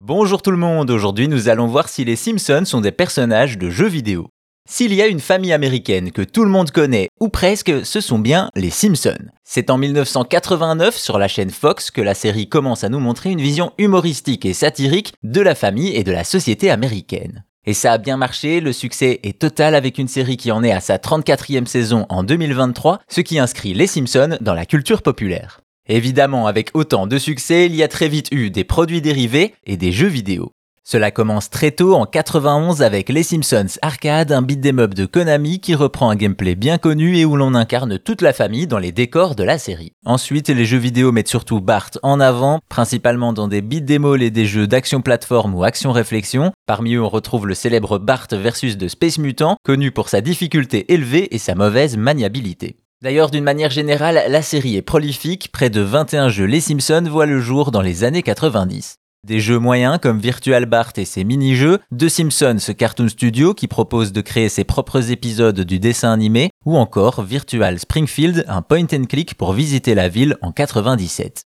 [0.00, 3.68] Bonjour tout le monde, aujourd'hui nous allons voir si les Simpsons sont des personnages de
[3.68, 4.28] jeux vidéo.
[4.66, 8.20] S'il y a une famille américaine que tout le monde connaît, ou presque, ce sont
[8.20, 9.28] bien les Simpsons.
[9.42, 13.40] C'est en 1989 sur la chaîne Fox que la série commence à nous montrer une
[13.40, 17.44] vision humoristique et satirique de la famille et de la société américaine.
[17.66, 20.72] Et ça a bien marché, le succès est total avec une série qui en est
[20.72, 25.60] à sa 34e saison en 2023, ce qui inscrit les Simpsons dans la culture populaire.
[25.88, 29.76] Évidemment, avec autant de succès, il y a très vite eu des produits dérivés et
[29.76, 30.52] des jeux vidéo.
[30.90, 35.60] Cela commence très tôt en 91 avec Les Simpsons Arcade, un beat'em up de Konami
[35.60, 38.90] qui reprend un gameplay bien connu et où l'on incarne toute la famille dans les
[38.90, 39.92] décors de la série.
[40.06, 44.30] Ensuite, les jeux vidéo mettent surtout Bart en avant, principalement dans des beat'em all et
[44.30, 46.52] des jeux d'action plateforme ou action réflexion.
[46.64, 50.90] Parmi eux, on retrouve le célèbre Bart versus de Space Mutant, connu pour sa difficulté
[50.94, 52.76] élevée et sa mauvaise maniabilité.
[53.00, 57.26] D'ailleurs, d'une manière générale, la série est prolifique, près de 21 jeux Les Simpsons voient
[57.26, 58.96] le jour dans les années 90.
[59.24, 64.12] Des jeux moyens comme Virtual Bart et ses mini-jeux, de Simpsons Cartoon Studio qui propose
[64.12, 69.04] de créer ses propres épisodes du dessin animé, ou encore Virtual Springfield, un point and
[69.04, 71.44] click pour visiter la ville en 97.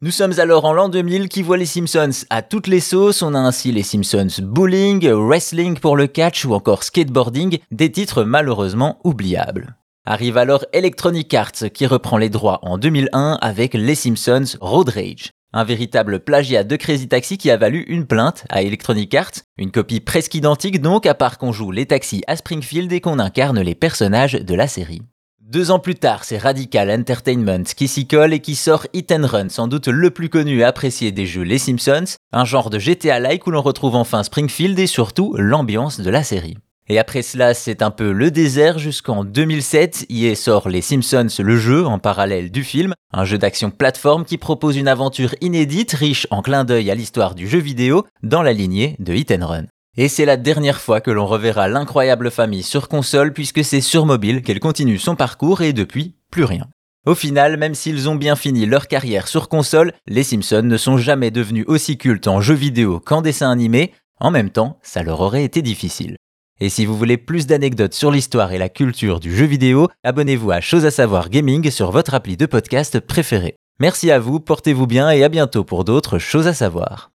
[0.00, 3.20] Nous sommes alors en l'an 2000 qui voit les Simpsons à toutes les sauces.
[3.20, 8.24] On a ainsi les Simpsons bowling, wrestling pour le catch ou encore skateboarding, des titres
[8.24, 9.76] malheureusement oubliables.
[10.06, 15.30] Arrive alors Electronic Arts qui reprend les droits en 2001 avec Les Simpsons Road Rage.
[15.54, 19.70] Un véritable plagiat de Crazy Taxi qui a valu une plainte à Electronic Arts, une
[19.70, 23.62] copie presque identique donc à part qu'on joue les taxis à Springfield et qu'on incarne
[23.62, 25.00] les personnages de la série.
[25.40, 29.26] Deux ans plus tard, c'est Radical Entertainment qui s'y colle et qui sort Hit and
[29.26, 32.78] Run, sans doute le plus connu et apprécié des jeux Les Simpsons, un genre de
[32.78, 36.58] GTA-like où l'on retrouve enfin Springfield et surtout l'ambiance de la série.
[36.88, 40.04] Et après cela, c'est un peu le désert jusqu'en 2007.
[40.10, 44.36] Y sort Les Simpsons, le jeu, en parallèle du film, un jeu d'action plateforme qui
[44.36, 48.52] propose une aventure inédite, riche en clin d'œil à l'histoire du jeu vidéo, dans la
[48.52, 49.64] lignée de Hit Run.
[49.96, 54.04] Et c'est la dernière fois que l'on reverra l'incroyable famille sur console puisque c'est sur
[54.04, 56.66] mobile qu'elle continue son parcours et depuis, plus rien.
[57.06, 60.98] Au final, même s'ils ont bien fini leur carrière sur console, les Simpsons ne sont
[60.98, 65.20] jamais devenus aussi cultes en jeu vidéo qu'en dessin animé, en même temps, ça leur
[65.20, 66.16] aurait été difficile.
[66.60, 70.50] Et si vous voulez plus d'anecdotes sur l'histoire et la culture du jeu vidéo, abonnez-vous
[70.50, 73.56] à Chose à savoir gaming sur votre appli de podcast préféré.
[73.80, 77.13] Merci à vous, portez-vous bien et à bientôt pour d'autres choses à savoir.